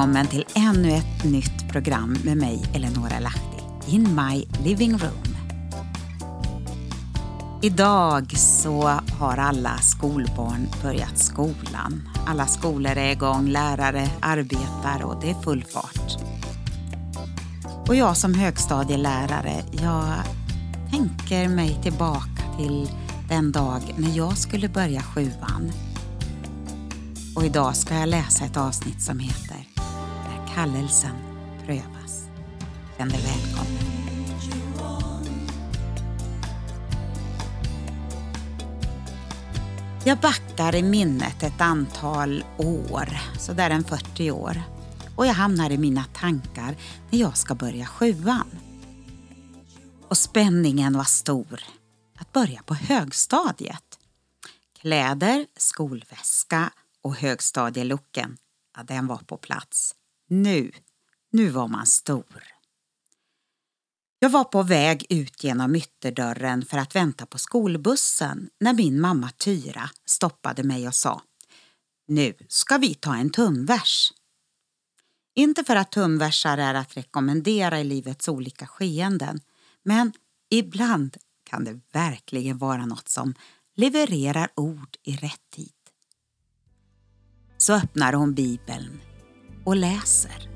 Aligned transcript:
Välkommen 0.00 0.26
till 0.26 0.44
ännu 0.54 0.90
ett 0.90 1.24
nytt 1.24 1.72
program 1.72 2.16
med 2.24 2.36
mig, 2.36 2.62
Eleonora 2.74 3.18
Lahti, 3.18 3.62
In 3.88 4.14
My 4.14 4.44
Living 4.64 4.92
Room. 4.92 5.36
Idag 7.62 8.38
så 8.38 8.82
har 9.18 9.36
alla 9.36 9.78
skolbarn 9.78 10.68
börjat 10.82 11.18
skolan. 11.18 12.08
Alla 12.26 12.46
skolor 12.46 12.92
är 12.92 13.12
igång, 13.12 13.48
lärare 13.48 14.08
arbetar 14.20 15.02
och 15.04 15.20
det 15.20 15.30
är 15.30 15.34
full 15.34 15.64
fart. 15.64 16.16
Och 17.88 17.94
jag 17.94 18.16
som 18.16 18.34
högstadielärare, 18.34 19.64
jag 19.72 20.14
tänker 20.90 21.48
mig 21.48 21.78
tillbaka 21.82 22.42
till 22.58 22.90
den 23.28 23.52
dag 23.52 23.94
när 23.96 24.16
jag 24.16 24.38
skulle 24.38 24.68
börja 24.68 25.02
sjuan. 25.02 25.72
Och 27.36 27.44
idag 27.44 27.76
ska 27.76 27.94
jag 27.94 28.08
läsa 28.08 28.44
ett 28.44 28.56
avsnitt 28.56 29.02
som 29.02 29.18
heter 29.18 29.69
kallelsen 30.60 31.16
prövas. 31.66 32.28
Känn 32.96 33.08
dig 33.08 33.20
välkommen. 33.20 33.82
Jag 40.04 40.18
backar 40.18 40.74
i 40.74 40.82
minnet 40.82 41.42
ett 41.42 41.60
antal 41.60 42.44
år, 42.56 43.08
så 43.38 43.52
där 43.52 43.70
en 43.70 43.84
40 43.84 44.30
år. 44.30 44.62
Och 45.16 45.26
jag 45.26 45.34
hamnar 45.34 45.70
i 45.70 45.78
mina 45.78 46.04
tankar 46.04 46.76
när 47.10 47.18
jag 47.18 47.36
ska 47.36 47.54
börja 47.54 47.86
sjuan. 47.86 48.50
Och 50.08 50.18
spänningen 50.18 50.96
var 50.96 51.04
stor 51.04 51.62
att 52.18 52.32
börja 52.32 52.62
på 52.62 52.74
högstadiet. 52.74 53.98
Kläder, 54.80 55.46
skolväska 55.56 56.70
och 57.02 57.16
högstadielucken, 57.16 58.36
ja, 58.76 58.82
den 58.82 59.06
var 59.06 59.18
på 59.18 59.36
plats. 59.36 59.94
Nu, 60.32 60.72
nu 61.32 61.48
var 61.48 61.68
man 61.68 61.86
stor. 61.86 62.44
Jag 64.18 64.30
var 64.30 64.44
på 64.44 64.62
väg 64.62 65.06
ut 65.08 65.44
genom 65.44 65.76
ytterdörren 65.76 66.64
för 66.64 66.78
att 66.78 66.96
vänta 66.96 67.26
på 67.26 67.38
skolbussen 67.38 68.50
när 68.60 68.72
min 68.72 69.00
mamma 69.00 69.30
Tyra 69.30 69.90
stoppade 70.04 70.62
mig 70.62 70.88
och 70.88 70.94
sa 70.94 71.22
Nu 72.06 72.34
ska 72.48 72.78
vi 72.78 72.94
ta 72.94 73.16
en 73.16 73.30
tumvers. 73.30 74.12
Inte 75.34 75.64
för 75.64 75.76
att 75.76 75.92
tumversar 75.92 76.58
är 76.58 76.74
att 76.74 76.96
rekommendera 76.96 77.80
i 77.80 77.84
livets 77.84 78.28
olika 78.28 78.66
skeenden, 78.66 79.40
men 79.82 80.12
ibland 80.50 81.16
kan 81.44 81.64
det 81.64 81.80
verkligen 81.92 82.58
vara 82.58 82.86
något 82.86 83.08
som 83.08 83.34
levererar 83.76 84.48
ord 84.54 84.96
i 85.02 85.16
rätt 85.16 85.50
tid. 85.50 85.72
Så 87.58 87.72
öppnar 87.72 88.12
hon 88.12 88.34
Bibeln 88.34 89.00
och 89.70 89.76
läser. 89.76 90.48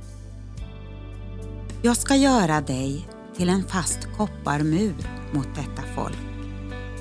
Jag 1.83 1.97
ska 1.97 2.17
göra 2.17 2.61
dig 2.61 3.09
till 3.37 3.49
en 3.49 3.65
fast 3.65 3.99
kopparmur 4.17 4.95
mot 5.33 5.49
detta 5.55 5.83
folk 5.95 6.19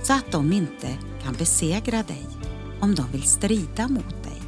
så 0.04 0.14
att 0.14 0.32
de 0.32 0.54
inte 0.54 0.88
kan 1.24 1.34
besegra 1.34 2.04
dig 2.04 2.26
om 2.82 2.96
de 2.96 3.12
vill 3.12 3.24
strida 3.24 3.88
mot 3.88 4.24
dig. 4.24 4.42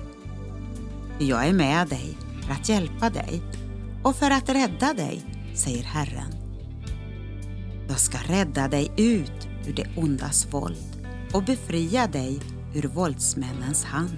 För 1.17 1.25
jag 1.25 1.47
är 1.47 1.53
med 1.53 1.88
dig 1.88 2.17
för 2.41 2.53
att 2.53 2.69
hjälpa 2.69 3.09
dig 3.09 3.41
och 4.03 4.16
för 4.16 4.31
att 4.31 4.49
rädda 4.49 4.93
dig, 4.93 5.21
säger 5.55 5.83
Herren. 5.83 6.33
Jag 7.88 7.99
ska 7.99 8.17
rädda 8.17 8.67
dig 8.67 8.91
ut 8.97 9.47
ur 9.67 9.73
det 9.73 9.87
ondas 9.97 10.53
våld 10.53 11.05
och 11.33 11.43
befria 11.43 12.08
dig 12.08 12.39
ur 12.73 12.83
våldsmännens 12.83 13.83
hand. 13.83 14.15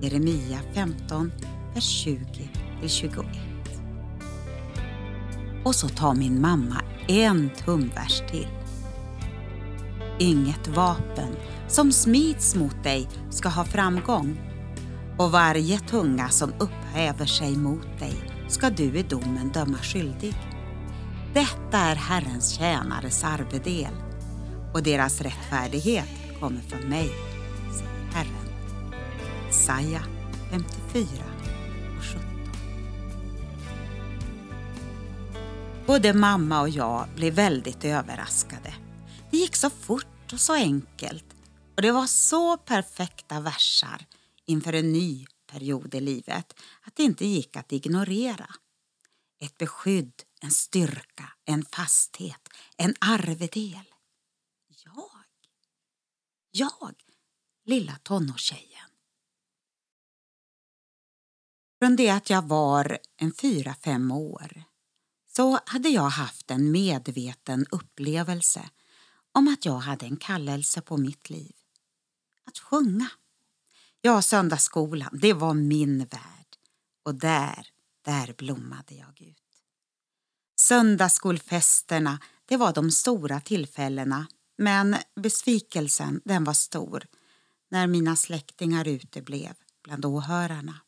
Jeremia 0.00 0.58
15, 0.74 1.30
vers 1.74 2.06
20-21. 2.06 3.24
Och 5.64 5.74
så 5.74 5.88
tar 5.88 6.14
min 6.14 6.40
mamma 6.40 6.82
en 7.08 7.50
tumvers 7.64 8.22
till. 8.30 8.48
Inget 10.18 10.68
vapen 10.68 11.36
som 11.68 11.92
smids 11.92 12.54
mot 12.54 12.82
dig 12.82 13.08
ska 13.30 13.48
ha 13.48 13.64
framgång 13.64 14.40
och 15.18 15.30
varje 15.30 15.78
tunga 15.78 16.28
som 16.28 16.52
upphäver 16.58 17.26
sig 17.26 17.56
mot 17.56 17.98
dig 17.98 18.14
ska 18.48 18.70
du 18.70 18.98
i 18.98 19.02
domen 19.02 19.50
döma 19.54 19.78
skyldig. 19.78 20.34
Detta 21.34 21.78
är 21.78 21.96
Herrens 21.96 22.50
tjänares 22.50 23.24
arvedel 23.24 23.94
och 24.74 24.82
deras 24.82 25.20
rättfärdighet 25.20 26.08
kommer 26.40 26.60
från 26.60 26.88
mig, 26.88 27.10
säger 27.72 28.12
Herren. 28.12 28.52
Jesaja 29.46 30.02
54 30.50 31.31
Både 35.86 36.14
mamma 36.14 36.60
och 36.60 36.68
jag 36.68 37.08
blev 37.16 37.34
väldigt 37.34 37.84
överraskade. 37.84 38.74
Det 39.30 39.36
gick 39.36 39.56
så 39.56 39.70
fort 39.70 40.32
och 40.32 40.40
så 40.40 40.54
enkelt 40.54 41.24
och 41.76 41.82
det 41.82 41.92
var 41.92 42.06
så 42.06 42.56
perfekta 42.56 43.40
versar 43.40 44.06
inför 44.44 44.72
en 44.72 44.92
ny 44.92 45.26
period 45.46 45.94
i 45.94 46.00
livet 46.00 46.60
att 46.82 46.96
det 46.96 47.02
inte 47.02 47.26
gick 47.26 47.56
att 47.56 47.72
ignorera. 47.72 48.54
Ett 49.40 49.58
beskydd, 49.58 50.22
en 50.40 50.50
styrka, 50.50 51.32
en 51.44 51.64
fasthet, 51.64 52.48
en 52.76 52.94
arvedel. 53.00 53.94
Jag. 54.84 55.24
Jag, 56.50 56.94
lilla 57.64 57.96
tonårstjejen. 58.02 58.88
Från 61.78 61.96
det 61.96 62.10
att 62.10 62.30
jag 62.30 62.42
var 62.48 62.98
en 63.16 63.32
fyra, 63.32 63.74
fem 63.74 64.10
år 64.10 64.64
så 65.36 65.60
hade 65.66 65.88
jag 65.88 66.08
haft 66.08 66.50
en 66.50 66.70
medveten 66.70 67.66
upplevelse 67.70 68.70
om 69.32 69.48
att 69.48 69.64
jag 69.64 69.78
hade 69.78 70.06
en 70.06 70.16
kallelse 70.16 70.80
på 70.80 70.96
mitt 70.96 71.30
liv. 71.30 71.54
Att 72.44 72.58
sjunga. 72.58 73.10
Ja, 74.00 74.22
söndagsskolan, 74.22 75.18
det 75.22 75.32
var 75.32 75.54
min 75.54 75.98
värld. 75.98 76.56
Och 77.02 77.14
där, 77.14 77.66
där 78.04 78.34
blommade 78.38 78.94
jag 78.94 79.22
ut. 79.22 79.36
Söndagsskolfesterna, 80.56 82.18
det 82.44 82.56
var 82.56 82.72
de 82.72 82.90
stora 82.90 83.40
tillfällena 83.40 84.26
men 84.58 84.96
besvikelsen, 85.16 86.20
den 86.24 86.44
var 86.44 86.52
stor 86.52 87.06
när 87.70 87.86
mina 87.86 88.16
släktingar 88.16 88.88
uteblev 88.88 89.54
bland 89.84 90.04
åhörarna. 90.04 90.80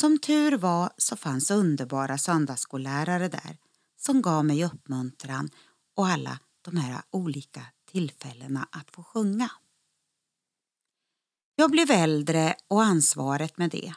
Som 0.00 0.18
tur 0.18 0.56
var 0.56 0.92
så 0.96 1.16
fanns 1.16 1.50
underbara 1.50 2.18
söndagsskollärare 2.18 3.28
där 3.28 3.58
som 3.96 4.22
gav 4.22 4.44
mig 4.44 4.64
uppmuntran 4.64 5.50
och 5.96 6.06
alla 6.06 6.38
de 6.62 6.76
här 6.76 7.02
olika 7.10 7.62
tillfällena 7.90 8.68
att 8.72 8.90
få 8.90 9.02
sjunga. 9.02 9.50
Jag 11.56 11.70
blev 11.70 11.90
äldre 11.90 12.54
och 12.68 12.82
ansvaret 12.82 13.58
med 13.58 13.70
det. 13.70 13.94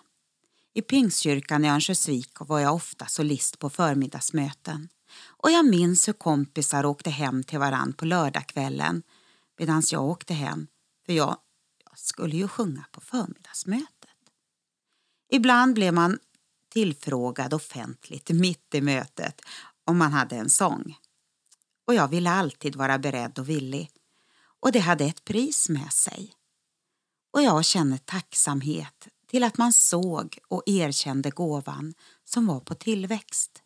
I 0.74 0.82
Pingstkyrkan 0.82 1.66
i 1.66 1.70
Örnsköldsvik 1.70 2.32
var 2.40 2.59
jag 2.59 2.76
ofta 2.76 3.06
solist 3.06 3.59
på 3.59 3.70
förmiddagsmöten 3.70 4.90
och 5.28 5.52
jag 5.52 5.66
minns 5.66 6.08
hur 6.08 6.14
kompisar 6.14 6.86
åkte 6.86 7.09
hem 7.09 7.44
till 7.44 7.59
varann 7.59 7.94
på 7.94 8.06
lördagskvällen 8.06 9.04
medan 9.58 9.84
jag 9.92 10.04
åkte 10.04 10.34
hem 10.34 10.68
för 11.06 11.14
jag, 11.14 11.38
jag 11.86 12.00
skulle 12.00 12.36
ju 12.36 12.48
sjunga 12.48 12.86
på 12.92 13.02
förmiddagsmöten. 13.02 13.99
Ibland 15.29 15.73
blev 15.73 15.94
man 15.94 16.20
tillfrågad 16.70 17.53
offentligt 17.53 18.29
mitt 18.29 18.76
i 18.76 18.81
mötet 18.81 19.41
om 19.85 19.97
man 19.97 20.14
hade 20.14 20.35
en 20.35 20.49
sång. 20.49 20.97
Och 21.87 21.93
jag 21.93 22.08
ville 22.08 22.31
alltid 22.31 22.76
vara 22.76 22.99
beredd 22.99 23.40
och 23.40 23.49
villig. 23.49 23.91
Och 24.59 24.72
det 24.72 24.79
hade 24.79 25.05
ett 25.05 25.26
pris 25.26 25.70
med 25.70 25.93
sig. 25.93 26.34
Och 27.34 27.41
jag 27.41 27.66
känner 27.66 27.97
tacksamhet 27.97 29.08
till 29.28 29.43
att 29.43 29.58
man 29.58 29.73
såg 29.73 30.37
och 30.47 30.64
erkände 30.66 31.29
gåvan 31.29 31.93
som 32.25 32.47
var 32.47 32.59
på 32.59 32.75
tillväxt. 32.75 33.61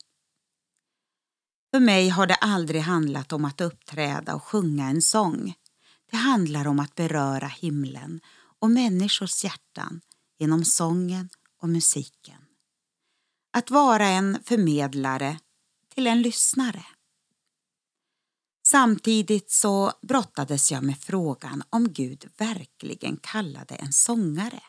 För 1.71 1.79
mig 1.79 2.09
har 2.09 2.27
det 2.27 2.35
aldrig 2.35 2.81
handlat 2.81 3.33
om 3.33 3.45
att 3.45 3.61
uppträda 3.61 4.35
och 4.35 4.43
sjunga 4.43 4.89
en 4.89 5.01
sång. 5.01 5.53
Det 6.11 6.17
handlar 6.17 6.67
om 6.67 6.79
att 6.79 6.95
beröra 6.95 7.47
himlen 7.47 8.21
och 8.59 8.71
människors 8.71 9.43
hjärtan 9.43 10.01
genom 10.39 10.65
sången 10.65 11.29
och 11.63 11.69
musiken. 11.69 12.45
Att 13.53 13.71
vara 13.71 14.07
en 14.07 14.43
förmedlare 14.43 15.39
till 15.93 16.07
en 16.07 16.21
lyssnare. 16.21 16.85
Samtidigt 18.67 19.51
så 19.51 19.91
brottades 20.01 20.71
jag 20.71 20.83
med 20.83 20.97
frågan 20.97 21.63
om 21.69 21.93
Gud 21.93 22.29
verkligen 22.37 23.17
kallade 23.17 23.75
en 23.75 23.93
sångare. 23.93 24.63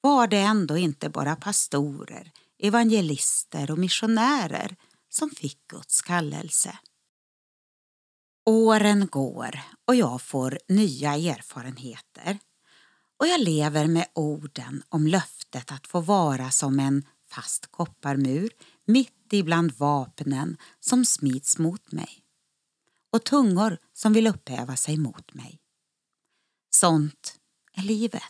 Var 0.00 0.26
det 0.26 0.40
ändå 0.40 0.76
inte 0.76 1.08
bara 1.08 1.36
pastorer, 1.36 2.32
evangelister 2.58 3.70
och 3.70 3.78
missionärer 3.78 4.76
som 5.08 5.30
fick 5.30 5.66
Guds 5.68 6.02
kallelse? 6.02 6.78
Åren 8.44 9.06
går 9.06 9.60
och 9.84 9.94
jag 9.94 10.22
får 10.22 10.58
nya 10.68 11.14
erfarenheter 11.14 12.38
och 13.18 13.26
jag 13.26 13.40
lever 13.40 13.86
med 13.86 14.06
orden 14.14 14.82
om 14.88 15.06
löftet 15.06 15.72
att 15.72 15.86
få 15.86 16.00
vara 16.00 16.50
som 16.50 16.80
en 16.80 17.06
fast 17.28 17.66
kopparmur 17.66 18.50
mitt 18.86 19.32
ibland 19.32 19.72
vapnen 19.72 20.56
som 20.80 21.04
smids 21.04 21.58
mot 21.58 21.92
mig 21.92 22.22
och 23.12 23.24
tungor 23.24 23.78
som 23.92 24.12
vill 24.12 24.26
upphäva 24.26 24.76
sig 24.76 24.96
mot 24.96 25.34
mig. 25.34 25.60
Sånt 26.70 27.38
är 27.72 27.82
livet. 27.82 28.22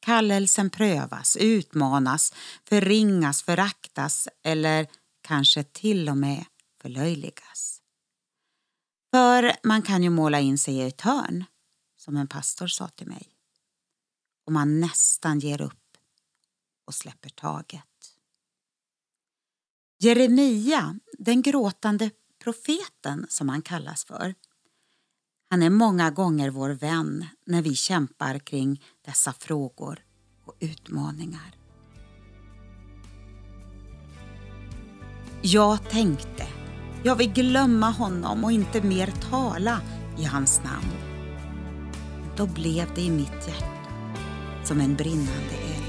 Kallelsen 0.00 0.70
prövas, 0.70 1.36
utmanas, 1.36 2.32
förringas, 2.64 3.42
föraktas 3.42 4.28
eller 4.42 4.86
kanske 5.20 5.64
till 5.64 6.08
och 6.08 6.16
med 6.16 6.44
förlöjligas. 6.82 7.80
För 9.10 9.52
man 9.62 9.82
kan 9.82 10.02
ju 10.02 10.10
måla 10.10 10.40
in 10.40 10.58
sig 10.58 10.74
i 10.74 10.82
ett 10.82 11.00
hörn, 11.00 11.44
som 11.96 12.16
en 12.16 12.28
pastor 12.28 12.66
sa 12.66 12.88
till 12.88 13.06
mig. 13.06 13.33
Och 14.44 14.52
man 14.52 14.80
nästan 14.80 15.38
ger 15.38 15.60
upp 15.60 15.96
och 16.86 16.94
släpper 16.94 17.30
taget. 17.30 17.84
Jeremia, 19.98 20.98
den 21.18 21.42
gråtande 21.42 22.10
profeten 22.44 23.26
som 23.28 23.48
han 23.48 23.62
kallas 23.62 24.04
för. 24.04 24.34
Han 25.50 25.62
är 25.62 25.70
många 25.70 26.10
gånger 26.10 26.50
vår 26.50 26.70
vän 26.70 27.26
när 27.46 27.62
vi 27.62 27.74
kämpar 27.74 28.38
kring 28.38 28.84
dessa 29.04 29.32
frågor 29.32 30.04
och 30.44 30.56
utmaningar. 30.60 31.56
Jag 35.42 35.90
tänkte, 35.90 36.46
jag 37.04 37.16
vill 37.16 37.32
glömma 37.32 37.90
honom 37.90 38.44
och 38.44 38.52
inte 38.52 38.82
mer 38.82 39.14
tala 39.30 39.80
i 40.18 40.24
hans 40.24 40.60
namn. 40.64 40.92
Då 42.36 42.46
blev 42.46 42.94
det 42.94 43.00
i 43.00 43.10
mitt 43.10 43.48
hjärta 43.48 43.73
som 44.64 44.80
en 44.80 44.94
brinnande 44.94 45.54
eld, 45.74 45.84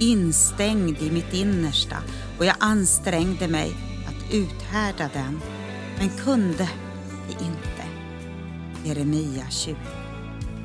instängd 0.00 1.02
i 1.02 1.10
mitt 1.10 1.32
innersta 1.32 1.96
och 2.38 2.44
jag 2.44 2.56
ansträngde 2.60 3.48
mig 3.48 3.72
att 4.08 4.34
uthärda 4.34 5.10
den, 5.12 5.40
men 5.98 6.08
kunde 6.08 6.68
det 7.28 7.44
inte. 7.44 7.84
Jeremia 8.84 9.50
20 9.50 9.76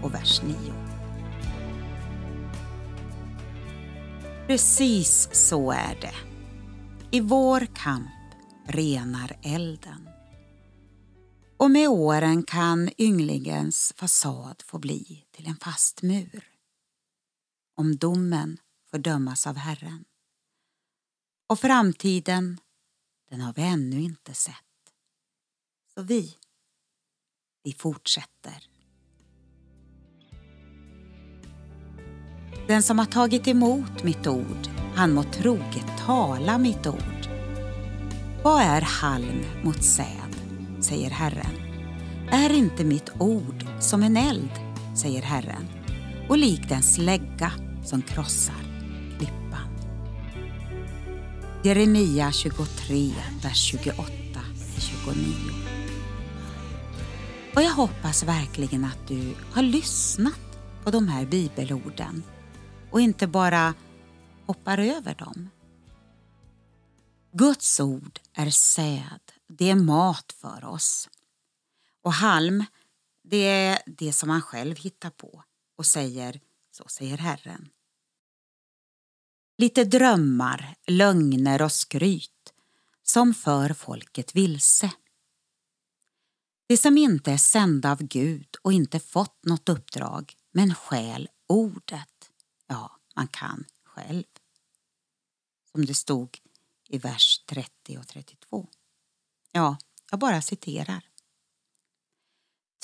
och 0.03 0.13
vers 0.13 0.41
9. 0.41 0.55
Precis 4.47 5.29
så 5.31 5.71
är 5.71 5.97
det. 6.01 6.15
I 7.11 7.19
vår 7.19 7.67
kamp 7.75 8.09
renar 8.67 9.37
elden. 9.41 10.09
Och 11.57 11.71
med 11.71 11.89
åren 11.89 12.43
kan 12.43 12.89
ynglingens 12.97 13.93
fasad 13.95 14.63
få 14.65 14.79
bli 14.79 15.23
till 15.35 15.47
en 15.47 15.55
fast 15.55 16.01
mur. 16.01 16.56
Om 17.79 17.97
domen 17.97 18.57
får 18.91 18.97
dömas 18.97 19.47
av 19.47 19.55
Herren. 19.55 20.05
Och 21.47 21.59
framtiden, 21.59 22.59
den 23.29 23.41
har 23.41 23.53
vi 23.53 23.61
ännu 23.61 24.01
inte 24.01 24.33
sett. 24.33 24.55
Så 25.93 26.01
vi, 26.01 26.35
vi 27.63 27.73
fortsätter. 27.73 28.67
Den 32.67 32.83
som 32.83 32.99
har 32.99 33.05
tagit 33.05 33.47
emot 33.47 34.03
mitt 34.03 34.27
ord, 34.27 34.67
han 34.95 35.13
må 35.13 35.23
troget 35.23 35.97
tala 36.05 36.57
mitt 36.57 36.87
ord. 36.87 37.29
Vad 38.43 38.61
är 38.61 38.81
halm 38.81 39.43
mot 39.63 39.83
säd, 39.83 40.35
säger 40.81 41.09
Herren. 41.09 41.55
Är 42.31 42.49
inte 42.49 42.83
mitt 42.83 43.09
ord 43.19 43.65
som 43.79 44.03
en 44.03 44.17
eld, 44.17 44.51
säger 44.95 45.21
Herren, 45.21 45.67
och 46.29 46.37
likt 46.37 46.71
en 46.71 46.83
slägga 46.83 47.66
som 47.87 48.01
krossar 48.01 48.63
klippan. 49.17 49.69
Jeremia 51.63 52.31
23, 52.31 53.13
vers 53.43 53.71
28 53.71 54.03
29. 54.79 55.33
Och 57.55 57.61
jag 57.61 57.71
hoppas 57.71 58.23
verkligen 58.23 58.85
att 58.85 59.07
du 59.07 59.35
har 59.51 59.63
lyssnat 59.63 60.59
på 60.83 60.91
de 60.91 61.07
här 61.07 61.25
bibelorden 61.25 62.23
och 62.91 63.01
inte 63.01 63.27
bara 63.27 63.73
hoppar 64.45 64.77
över 64.77 65.15
dem. 65.15 65.49
Guds 67.31 67.79
ord 67.79 68.19
är 68.33 68.49
säd, 68.49 69.21
det 69.47 69.69
är 69.69 69.75
mat 69.75 70.35
för 70.41 70.65
oss. 70.65 71.09
Och 72.03 72.13
halm, 72.13 72.65
det 73.23 73.47
är 73.47 73.79
det 73.85 74.13
som 74.13 74.27
man 74.27 74.41
själv 74.41 74.77
hittar 74.77 75.09
på 75.09 75.43
och 75.77 75.85
säger, 75.85 76.39
så 76.71 76.85
säger 76.87 77.17
Herren. 77.17 77.69
Lite 79.59 79.83
drömmar, 79.83 80.75
lögner 80.87 81.61
och 81.61 81.71
skryt 81.71 82.53
som 83.03 83.33
för 83.33 83.73
folket 83.73 84.35
vilse. 84.35 84.91
Det 86.67 86.77
som 86.77 86.97
inte 86.97 87.31
är 87.31 87.37
sända 87.37 87.91
av 87.91 88.03
Gud 88.03 88.55
och 88.61 88.73
inte 88.73 88.99
fått 88.99 89.45
något 89.45 89.69
uppdrag 89.69 90.33
men 90.51 90.75
skäl 90.75 91.29
ordet, 91.47 92.31
ja, 92.67 92.99
man 93.15 93.27
kan 93.27 93.65
själv. 93.83 94.23
Som 95.71 95.85
det 95.85 95.93
stod 95.93 96.39
i 96.89 96.97
vers 96.97 97.43
30 97.45 97.97
och 97.97 98.07
32. 98.07 98.67
Ja, 99.51 99.77
jag 100.11 100.19
bara 100.19 100.41
citerar. 100.41 101.09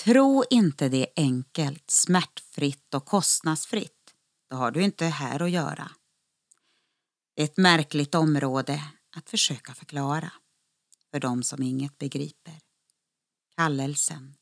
Tro 0.04 0.44
inte 0.50 0.90
det 0.90 0.98
är 0.98 1.14
enkelt, 1.24 1.92
smärtfritt 1.92 2.94
och 2.94 3.06
kostnadsfritt. 3.06 4.14
Då 4.50 4.56
har 4.56 4.72
du 4.72 4.82
inte 4.82 5.06
här 5.06 5.40
att 5.40 5.52
göra. 5.52 5.92
Det 7.36 7.42
är 7.42 7.46
ett 7.46 7.58
märkligt 7.58 8.16
område 8.16 8.82
att 9.16 9.30
försöka 9.30 9.74
förklara 9.74 10.32
för 11.12 11.20
dem 11.20 11.44
som 11.44 11.64
inget 11.64 11.98
begriper. 11.98 12.60
Kallelsen, 13.56 14.36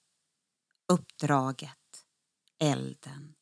uppdraget, 0.88 2.06
elden, 2.60 3.34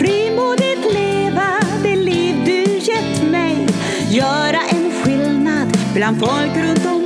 frimodigt 0.00 0.84
leva 0.92 1.60
det 1.82 1.96
liv 1.96 2.34
du 2.44 2.62
gett 2.78 3.30
mig. 3.30 3.66
Göra 4.10 4.60
en 4.70 4.92
skillnad 4.92 5.78
bland 5.94 6.20
folk 6.20 6.56
runt 6.56 6.86
om 6.86 6.99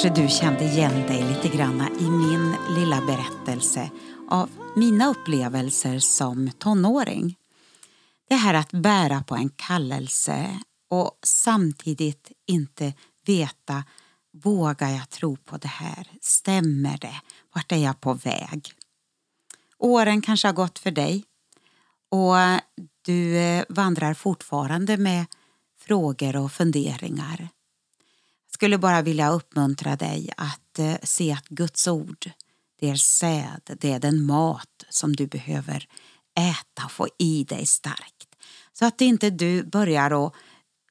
Kanske 0.00 0.08
du 0.22 0.28
kände 0.28 0.64
igen 0.64 1.06
dig 1.06 1.22
lite 1.22 1.56
grann 1.56 1.80
i 2.00 2.10
min 2.10 2.54
lilla 2.74 3.00
berättelse 3.00 3.90
av 4.28 4.50
mina 4.76 5.06
upplevelser 5.06 5.98
som 5.98 6.50
tonåring. 6.58 7.36
Det 8.28 8.34
här 8.34 8.54
att 8.54 8.72
bära 8.72 9.22
på 9.22 9.34
en 9.34 9.48
kallelse 9.48 10.58
och 10.90 11.18
samtidigt 11.22 12.32
inte 12.46 12.92
veta 13.26 13.84
Vågar 14.32 14.88
jag 14.88 15.10
tro 15.10 15.36
på 15.36 15.56
det 15.56 15.68
här? 15.68 16.06
Stämmer 16.20 16.98
det? 16.98 17.20
Vart 17.54 17.72
är 17.72 17.76
jag 17.76 18.00
på 18.00 18.14
väg? 18.14 18.72
Åren 19.78 20.22
kanske 20.22 20.48
har 20.48 20.52
gått 20.52 20.78
för 20.78 20.90
dig 20.90 21.24
och 22.10 22.34
du 23.02 23.36
eh, 23.36 23.64
vandrar 23.68 24.14
fortfarande 24.14 24.96
med 24.96 25.26
frågor 25.80 26.36
och 26.36 26.52
funderingar 26.52 27.48
skulle 28.60 28.78
bara 28.78 29.02
vilja 29.02 29.30
uppmuntra 29.30 29.96
dig 29.96 30.30
att 30.36 30.78
eh, 30.78 30.94
se 31.02 31.32
att 31.32 31.48
Guds 31.48 31.88
ord, 31.88 32.30
det 32.80 32.90
är 32.90 32.94
säd, 32.94 33.76
det 33.80 33.92
är 33.92 33.98
den 33.98 34.22
mat 34.22 34.84
som 34.88 35.16
du 35.16 35.26
behöver 35.26 35.86
äta 36.38 36.84
och 36.84 36.92
få 36.92 37.08
i 37.18 37.44
dig 37.44 37.66
starkt. 37.66 38.28
Så 38.72 38.86
att 38.86 39.00
inte 39.00 39.30
du 39.30 39.62
börjar 39.62 40.26
att 40.26 40.34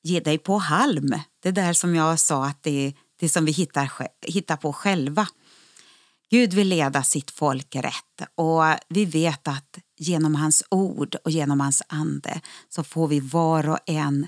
ge 0.03 0.19
dig 0.19 0.37
på 0.37 0.57
halm, 0.57 1.13
det 1.43 1.51
där 1.51 1.73
som 1.73 1.95
jag 1.95 2.19
sa 2.19 2.45
att 2.45 2.63
det 2.63 2.87
är 2.87 2.93
det 3.19 3.29
som 3.29 3.45
vi 3.45 3.51
hittar, 3.51 3.91
hittar 4.21 4.57
på 4.57 4.73
själva. 4.73 5.27
Gud 6.31 6.53
vill 6.53 6.67
leda 6.67 7.03
sitt 7.03 7.31
folk 7.31 7.75
rätt 7.75 8.29
och 8.35 8.63
vi 8.87 9.05
vet 9.05 9.47
att 9.47 9.79
genom 9.97 10.35
hans 10.35 10.63
ord 10.69 11.15
och 11.23 11.31
genom 11.31 11.59
hans 11.59 11.83
ande 11.87 12.41
så 12.69 12.83
får 12.83 13.07
vi 13.07 13.19
var 13.19 13.69
och 13.69 13.79
en 13.85 14.27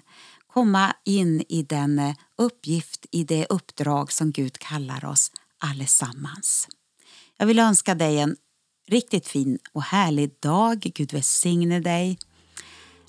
komma 0.53 0.95
in 1.05 1.43
i 1.49 1.63
den 1.63 1.99
eh, 1.99 2.15
uppgift, 2.37 3.05
i 3.11 3.23
det 3.23 3.45
uppdrag 3.49 4.11
som 4.11 4.31
Gud 4.31 4.59
kallar 4.59 5.05
oss 5.05 5.31
allesammans. 5.59 6.67
Jag 7.37 7.45
vill 7.45 7.59
önska 7.59 7.95
dig 7.95 8.19
en 8.19 8.35
riktigt 8.87 9.27
fin 9.27 9.59
och 9.73 9.83
härlig 9.83 10.31
dag. 10.39 10.79
Gud 10.95 11.13
välsigne 11.13 11.79
dig. 11.79 12.19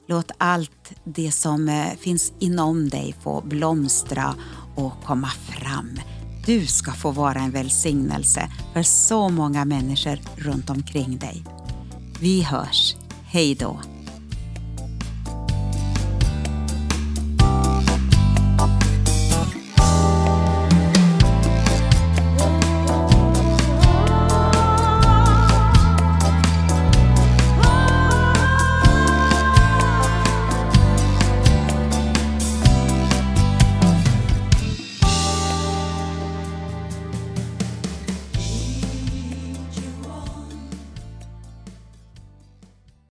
Låt 0.07 0.31
allt 0.39 0.93
det 1.05 1.33
som 1.33 1.69
eh, 1.69 1.97
finns 1.97 2.33
inom 2.39 2.89
dig 2.89 3.15
få 3.23 3.41
blomstra 3.41 4.35
och 4.77 5.05
komma 5.05 5.29
fram. 5.31 6.01
Du 6.47 6.67
ska 6.67 6.93
få 6.93 7.11
vara 7.11 7.39
en 7.39 7.51
välsignelse 7.51 8.53
för 8.73 8.83
så 8.83 9.29
många 9.29 9.65
människor 9.65 10.19
runt 10.37 10.71
omkring 10.71 11.19
dig. 11.19 11.45
Vi 12.21 12.43
hörs. 12.43 12.97
Hej 13.25 13.55
då! 13.55 13.81